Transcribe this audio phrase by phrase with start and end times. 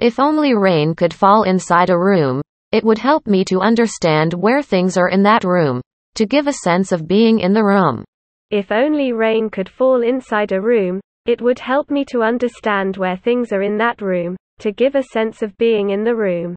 [0.00, 2.40] If only rain could fall inside a room,
[2.72, 5.82] it would help me to understand where things are in that room,
[6.14, 8.04] to give a sense of being in the room.
[8.50, 13.18] If only rain could fall inside a room, it would help me to understand where
[13.18, 16.56] things are in that room, to give a sense of being in the room.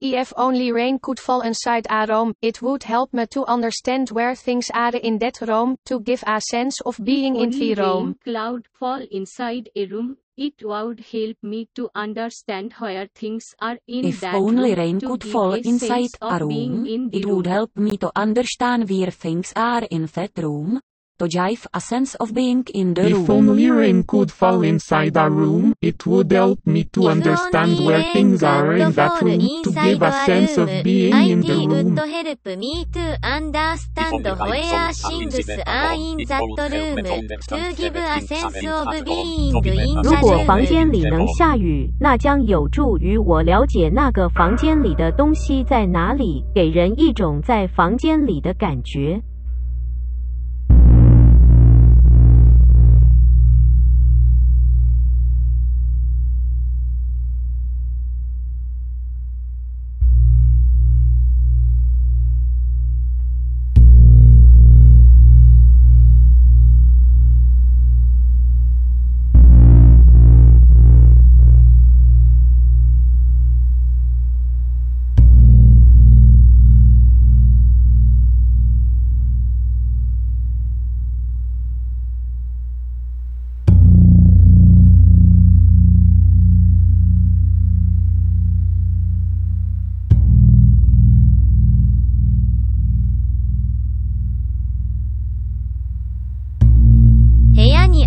[0.00, 4.36] If only rain could fall inside a room, it would help me to understand where
[4.36, 8.14] things are in that room, to give a sense of being in the room.
[8.22, 14.06] cloud fall inside a room, it would help me to understand where things are in
[14.06, 17.98] If that only room, rain could fall inside a room, in it would help me
[17.98, 20.80] to understand where things are in that room,
[21.20, 23.50] to give a sense of being in the If room.
[23.50, 28.42] only rain could fall inside a room, it would help me to understand where things
[28.42, 31.94] are in that room, to give a sense of being in the IT room.
[31.94, 36.40] would help me to understand where things are in that
[36.72, 36.96] room,
[37.48, 40.60] to give a sense of being in 如果 that 房 room.
[40.62, 49.20] 如果房间里能下雨，那将有助于我了解那个房间里的东西在哪里，给人一种在房间里的感觉。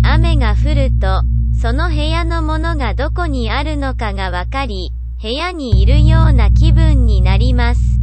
[0.03, 1.23] 雨が降ると、
[1.61, 7.99] その部屋のものがどこにあるのかがわかり、部屋にいるような気分になります。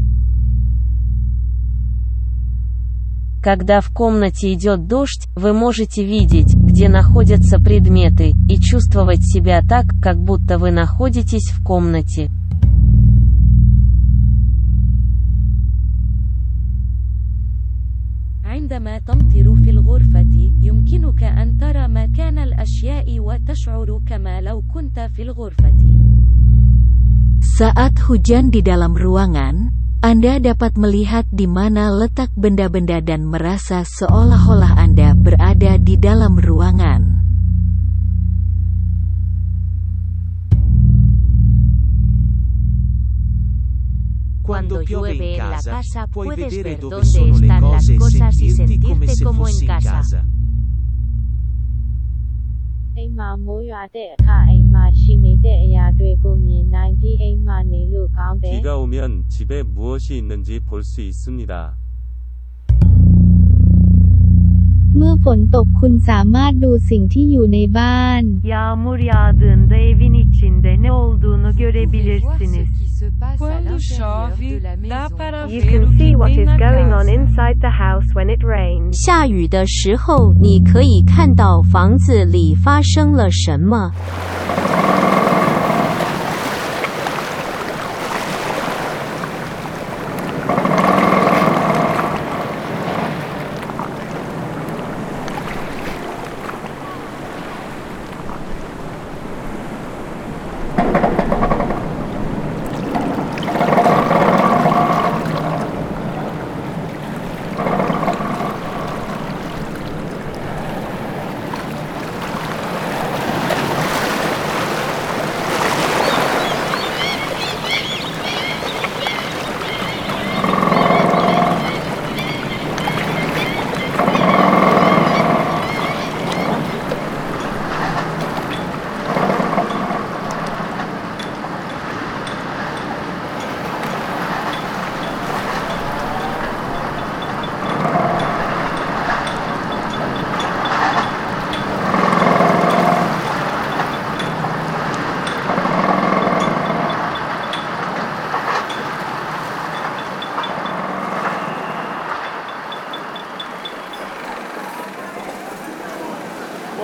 [3.43, 9.87] Когда в комнате идет дождь, вы можете видеть, где находятся предметы, и чувствовать себя так,
[10.03, 12.31] как будто вы находитесь в комнате.
[18.71, 25.75] عندما تمطر في الغرفة، يمكنك أن ترى مكان الأشياء وتشعر كما لو كنت في الغرفة.
[27.57, 29.73] Saat hujan di dalam ruangan,
[30.05, 37.10] Anda dapat melihat di mana letak benda-benda dan merasa seolah-olah Anda berada di dalam ruangan.
[44.52, 49.66] Cuando llueve en la casa, puedes ver dónde están las cosas y sentirte como en
[49.66, 50.26] casa.
[58.42, 61.81] 비가 오면 집에 무엇이 있는지 볼 수 있습니다.
[64.97, 68.23] เมื่อฝนตกคุณสามารถดูสิ่งที่อยู่ในบ้าน
[68.53, 72.69] Yağmur yağdığında evin içinde ne olduğunu görebilirsiniz.
[73.43, 74.49] Quando chove,
[74.93, 77.17] dá para You ver o can que see what tem is na going on casa.
[77.19, 78.93] inside the house when it rains.
[79.05, 83.93] 下雨的时候，你可以看到房子里发生了什么。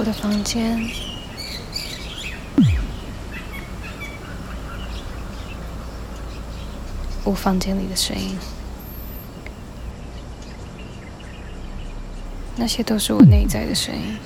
[0.00, 0.80] 我的房间，
[7.22, 8.34] 我房间里的声音，
[12.56, 14.16] 那些都是我内在的声音。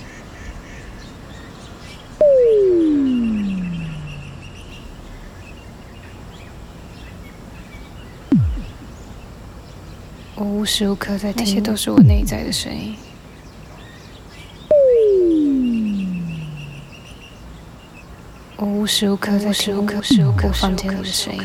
[10.37, 12.97] 我无时无刻在听，那些都是我内在的声音。
[18.85, 21.43] 无时无刻在听无时无刻房间里的声音。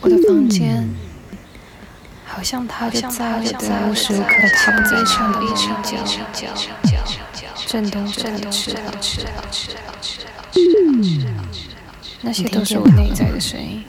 [0.00, 0.88] 我的房间
[2.24, 5.98] 好像他就在我的无时无刻躺在上的一只脚，
[7.66, 8.84] 震动着的翅膀。
[12.22, 13.84] 那些都是我内在的声音。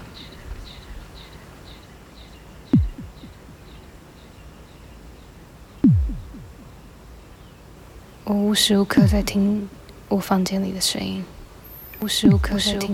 [8.25, 9.67] 我无时无刻在听
[10.07, 11.25] 我房间里的声音，
[12.01, 12.93] 无时无刻在听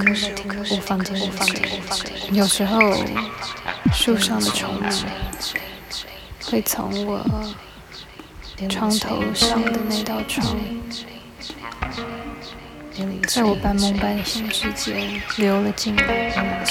[0.71, 2.33] 我房间里的声音。
[2.33, 2.79] 有时候，
[3.91, 5.03] 树上的虫子
[6.45, 7.19] 会从我
[8.69, 10.55] 床头上的那道窗，
[13.27, 16.63] 在我半梦半醒之间流了进来。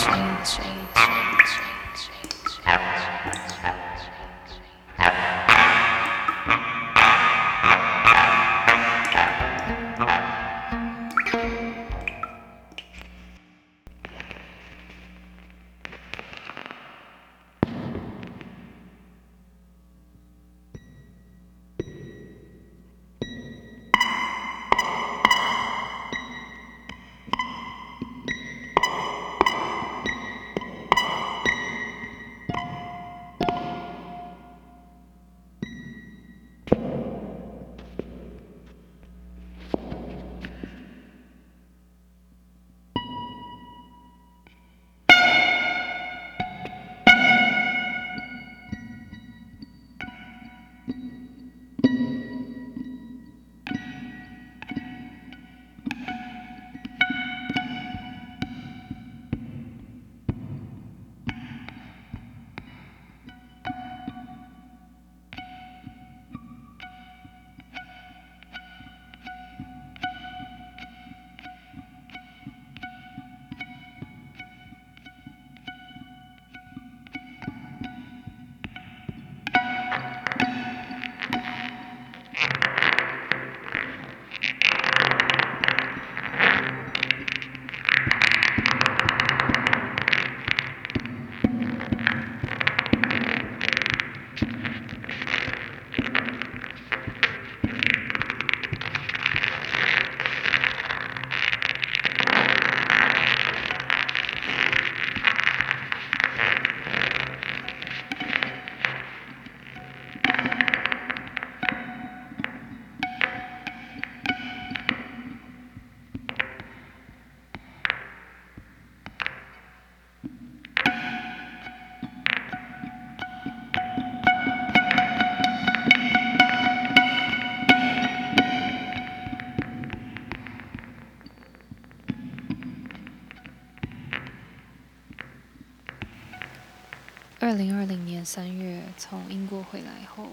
[137.49, 140.29] 二零二零年三月从英国回来后，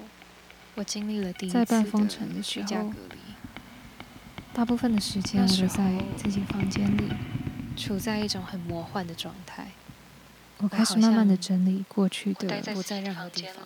[0.74, 1.82] 我经历了第一次的
[2.44, 3.18] 居家隔离。
[4.54, 7.10] 大部分的时间我都在自己房间里，
[7.78, 9.70] 处在一种很魔幻的状态。
[10.58, 13.64] 我开始慢慢的整理过去的，不在任何地方。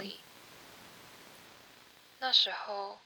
[2.19, 2.99] 那时候，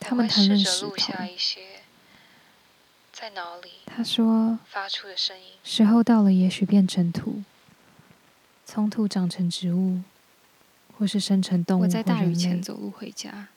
[0.00, 0.94] 他们谈论石头。
[3.12, 7.42] 在脑里，他说：“发出的声音，时候到了，也许变成土。”
[8.74, 10.00] 从土长成植物，
[10.96, 11.82] 或是生成动物。
[11.82, 13.48] 我在大雨前走路回家，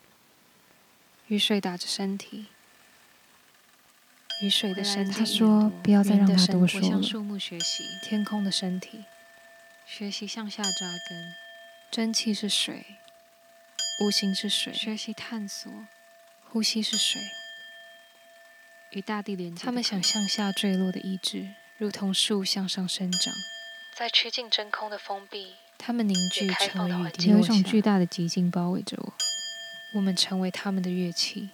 [1.27, 2.48] 雨水打着身体，
[4.41, 5.13] 雨水的身体。
[5.13, 9.05] 他说：“不要再让他多说了。”我向树木学习，天空的身体，
[9.88, 11.34] 学习向下扎根。
[11.89, 12.84] 蒸汽是水，
[14.01, 14.74] 无形是水。
[14.74, 15.72] 学习探索，
[16.50, 17.22] 呼吸是水，
[18.91, 19.63] 与大地连接。
[19.63, 23.34] 他们想向下坠落的意志，如同树向上生长。
[23.98, 29.14] 在趋近真空的封闭，他们凝聚成了雨滴，有一种巨大的寂静包围着我。
[29.94, 31.48] 我们成为他们的乐器，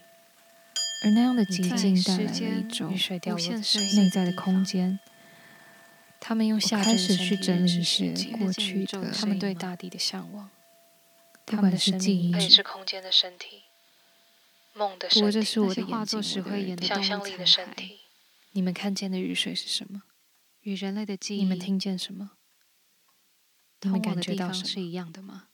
[1.04, 3.60] 而那样的寂静带来了一种无限
[3.94, 4.98] 内在的空间。
[6.18, 10.50] 他们用下开始去整理一些过去的，他们对大地的向往，
[11.46, 13.62] 他们的记忆，也是空间的身体，
[14.72, 15.30] 梦的身体。
[15.30, 18.00] 这是我的画作石灰岩的想象力的身体。
[18.50, 20.02] 你们看见的雨水是什么？
[20.62, 22.32] 与人类的记忆，你们听见什么？
[23.82, 25.48] 你们感觉到是一样的吗？